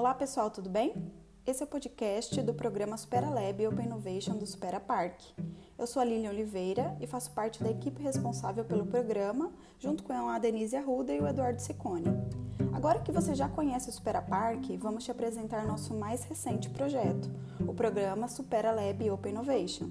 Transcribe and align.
Olá 0.00 0.14
pessoal, 0.14 0.50
tudo 0.50 0.70
bem? 0.70 0.94
Esse 1.46 1.62
é 1.62 1.66
o 1.66 1.68
podcast 1.68 2.40
do 2.40 2.54
programa 2.54 2.96
Supera 2.96 3.28
Lab 3.28 3.66
Open 3.66 3.84
Innovation 3.84 4.38
do 4.38 4.46
Supera 4.46 4.80
Park. 4.80 5.20
Eu 5.80 5.86
sou 5.86 6.02
a 6.02 6.04
Lilian 6.04 6.28
Oliveira 6.28 6.94
e 7.00 7.06
faço 7.06 7.30
parte 7.30 7.64
da 7.64 7.70
equipe 7.70 8.02
responsável 8.02 8.62
pelo 8.62 8.84
programa, 8.84 9.50
junto 9.78 10.02
com 10.02 10.12
a 10.28 10.38
Denise 10.38 10.76
Arruda 10.76 11.10
e 11.10 11.18
o 11.22 11.26
Eduardo 11.26 11.58
Ciccone. 11.58 12.04
Agora 12.70 12.98
que 12.98 13.10
você 13.10 13.34
já 13.34 13.48
conhece 13.48 13.88
o 13.88 13.92
Supera 13.92 14.20
Park, 14.20 14.62
vamos 14.78 15.04
te 15.04 15.10
apresentar 15.10 15.66
nosso 15.66 15.94
mais 15.94 16.22
recente 16.24 16.68
projeto, 16.68 17.30
o 17.66 17.72
programa 17.72 18.28
Supera 18.28 18.72
Lab 18.72 19.10
Open 19.10 19.32
Innovation. 19.32 19.88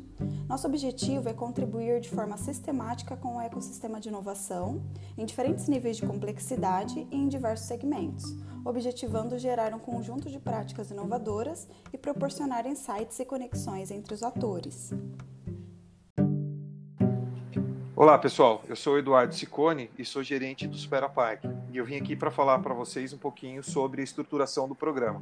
Nosso 0.48 0.68
objetivo 0.68 1.28
é 1.28 1.34
contribuir 1.34 2.00
de 2.00 2.10
forma 2.10 2.38
sistemática 2.38 3.18
com 3.18 3.38
o 3.38 3.42
ecossistema 3.42 4.00
de 4.00 4.10
inovação, 4.10 4.84
em 5.18 5.26
diferentes 5.26 5.68
níveis 5.68 5.98
de 5.98 6.06
complexidade 6.06 7.08
e 7.10 7.16
em 7.16 7.28
diversos 7.28 7.66
segmentos, 7.66 8.36
objetivando 8.64 9.40
gerar 9.40 9.74
um 9.74 9.80
conjunto 9.80 10.30
de 10.30 10.38
práticas 10.38 10.92
inovadoras 10.92 11.68
e 11.92 11.98
proporcionar 11.98 12.68
insights 12.68 13.20
e 13.20 13.26
conexões 13.26 13.90
entre 13.90 14.14
os 14.14 14.22
atores. 14.22 14.94
Olá 18.00 18.18
pessoal, 18.18 18.64
eu 18.70 18.78
sou 18.78 18.98
Eduardo 18.98 19.36
Ciccone 19.36 19.92
e 19.98 20.06
sou 20.06 20.24
gerente 20.24 20.66
do 20.66 20.78
Supera 20.78 21.10
Park 21.10 21.44
e 21.70 21.76
eu 21.76 21.84
vim 21.84 21.98
aqui 21.98 22.16
para 22.16 22.32
falar 22.32 22.60
para 22.60 22.74
vocês 22.74 23.12
um 23.12 23.18
pouquinho 23.18 23.62
sobre 23.62 24.00
a 24.00 24.04
estruturação 24.06 24.70
do 24.70 24.74
programa. 24.74 25.22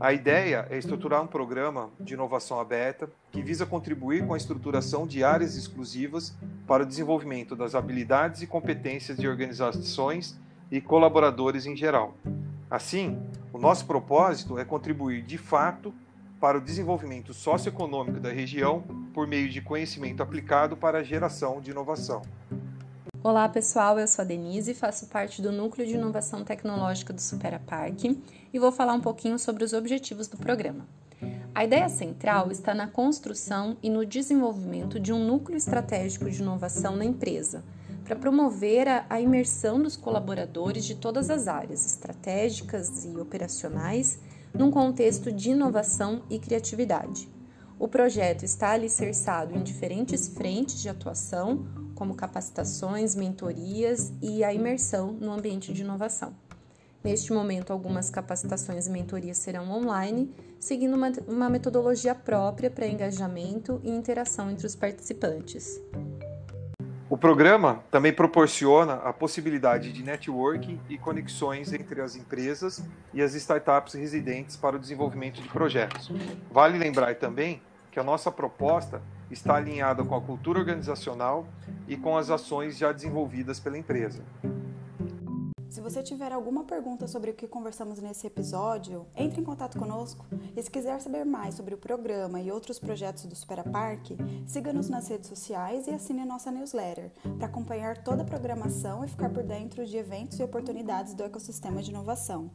A 0.00 0.10
ideia 0.10 0.66
é 0.70 0.78
estruturar 0.78 1.22
um 1.22 1.26
programa 1.26 1.90
de 2.00 2.14
inovação 2.14 2.58
aberta 2.58 3.10
que 3.30 3.42
visa 3.42 3.66
contribuir 3.66 4.26
com 4.26 4.32
a 4.32 4.36
estruturação 4.38 5.06
de 5.06 5.22
áreas 5.22 5.56
exclusivas 5.56 6.34
para 6.66 6.84
o 6.84 6.86
desenvolvimento 6.86 7.54
das 7.54 7.74
habilidades 7.74 8.40
e 8.40 8.46
competências 8.46 9.18
de 9.18 9.28
organizações 9.28 10.40
e 10.70 10.80
colaboradores 10.80 11.66
em 11.66 11.76
geral. 11.76 12.14
Assim, 12.70 13.20
o 13.52 13.58
nosso 13.58 13.84
propósito 13.84 14.58
é 14.58 14.64
contribuir 14.64 15.20
de 15.20 15.36
fato 15.36 15.92
para 16.44 16.58
o 16.58 16.60
desenvolvimento 16.60 17.32
socioeconômico 17.32 18.20
da 18.20 18.30
região 18.30 18.84
por 19.14 19.26
meio 19.26 19.48
de 19.48 19.62
conhecimento 19.62 20.22
aplicado 20.22 20.76
para 20.76 20.98
a 20.98 21.02
geração 21.02 21.58
de 21.58 21.70
inovação. 21.70 22.20
Olá 23.22 23.48
pessoal, 23.48 23.98
eu 23.98 24.06
sou 24.06 24.22
a 24.22 24.26
Denise, 24.26 24.72
e 24.72 24.74
faço 24.74 25.06
parte 25.06 25.40
do 25.40 25.50
Núcleo 25.50 25.86
de 25.86 25.94
Inovação 25.94 26.44
Tecnológica 26.44 27.14
do 27.14 27.22
Supera 27.22 27.58
Park 27.58 28.04
e 28.52 28.58
vou 28.58 28.70
falar 28.70 28.92
um 28.92 29.00
pouquinho 29.00 29.38
sobre 29.38 29.64
os 29.64 29.72
objetivos 29.72 30.28
do 30.28 30.36
programa. 30.36 30.86
A 31.54 31.64
ideia 31.64 31.88
central 31.88 32.52
está 32.52 32.74
na 32.74 32.88
construção 32.88 33.78
e 33.82 33.88
no 33.88 34.04
desenvolvimento 34.04 35.00
de 35.00 35.14
um 35.14 35.24
núcleo 35.24 35.56
estratégico 35.56 36.28
de 36.28 36.42
inovação 36.42 36.94
na 36.94 37.06
empresa, 37.06 37.64
para 38.04 38.16
promover 38.16 38.86
a 39.08 39.18
imersão 39.18 39.82
dos 39.82 39.96
colaboradores 39.96 40.84
de 40.84 40.94
todas 40.94 41.30
as 41.30 41.48
áreas 41.48 41.86
estratégicas 41.86 43.06
e 43.06 43.16
operacionais 43.16 44.18
num 44.54 44.70
contexto 44.70 45.32
de 45.32 45.50
inovação 45.50 46.22
e 46.30 46.38
criatividade. 46.38 47.28
O 47.78 47.88
projeto 47.88 48.44
está 48.44 48.70
alicerçado 48.70 49.54
em 49.54 49.62
diferentes 49.62 50.28
frentes 50.28 50.80
de 50.80 50.88
atuação, 50.88 51.66
como 51.94 52.14
capacitações, 52.14 53.14
mentorias 53.14 54.12
e 54.22 54.44
a 54.44 54.54
imersão 54.54 55.12
no 55.12 55.32
ambiente 55.32 55.72
de 55.72 55.82
inovação. 55.82 56.32
Neste 57.02 57.32
momento, 57.32 57.72
algumas 57.72 58.08
capacitações 58.08 58.86
e 58.86 58.90
mentorias 58.90 59.36
serão 59.36 59.70
online, 59.70 60.32
seguindo 60.58 60.94
uma, 60.94 61.12
uma 61.28 61.50
metodologia 61.50 62.14
própria 62.14 62.70
para 62.70 62.86
engajamento 62.86 63.78
e 63.84 63.90
interação 63.90 64.50
entre 64.50 64.66
os 64.66 64.74
participantes. 64.74 65.78
O 67.08 67.18
programa 67.18 67.84
também 67.90 68.12
proporciona 68.12 68.94
a 68.94 69.12
possibilidade 69.12 69.92
de 69.92 70.02
networking 70.02 70.80
e 70.88 70.96
conexões 70.96 71.70
entre 71.70 72.00
as 72.00 72.16
empresas 72.16 72.82
e 73.12 73.20
as 73.20 73.34
startups 73.34 73.92
residentes 73.92 74.56
para 74.56 74.76
o 74.76 74.78
desenvolvimento 74.78 75.42
de 75.42 75.48
projetos. 75.48 76.10
Vale 76.50 76.78
lembrar 76.78 77.14
também 77.16 77.60
que 77.92 78.00
a 78.00 78.02
nossa 78.02 78.32
proposta 78.32 79.02
está 79.30 79.56
alinhada 79.56 80.02
com 80.02 80.16
a 80.16 80.20
cultura 80.20 80.58
organizacional 80.58 81.46
e 81.86 81.94
com 81.94 82.16
as 82.16 82.30
ações 82.30 82.78
já 82.78 82.90
desenvolvidas 82.90 83.60
pela 83.60 83.76
empresa. 83.76 84.24
Se 85.74 85.80
você 85.80 86.04
tiver 86.04 86.30
alguma 86.30 86.62
pergunta 86.62 87.08
sobre 87.08 87.32
o 87.32 87.34
que 87.34 87.48
conversamos 87.48 88.00
nesse 88.00 88.28
episódio, 88.28 89.08
entre 89.16 89.40
em 89.40 89.44
contato 89.44 89.76
conosco 89.76 90.24
e 90.56 90.62
se 90.62 90.70
quiser 90.70 91.00
saber 91.00 91.24
mais 91.24 91.56
sobre 91.56 91.74
o 91.74 91.78
programa 91.78 92.40
e 92.40 92.48
outros 92.52 92.78
projetos 92.78 93.24
do 93.24 93.34
Supera 93.34 93.64
Park, 93.64 94.10
siga-nos 94.46 94.88
nas 94.88 95.08
redes 95.08 95.28
sociais 95.28 95.88
e 95.88 95.90
assine 95.90 96.24
nossa 96.24 96.52
newsletter 96.52 97.10
para 97.38 97.48
acompanhar 97.48 98.04
toda 98.04 98.22
a 98.22 98.24
programação 98.24 99.04
e 99.04 99.08
ficar 99.08 99.30
por 99.30 99.42
dentro 99.42 99.84
de 99.84 99.96
eventos 99.96 100.38
e 100.38 100.44
oportunidades 100.44 101.12
do 101.12 101.24
ecossistema 101.24 101.82
de 101.82 101.90
inovação. 101.90 102.52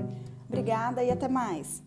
Obrigada 0.47 1.03
e 1.03 1.11
até 1.11 1.27
mais! 1.27 1.83